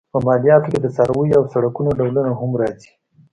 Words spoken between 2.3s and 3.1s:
هم راځي.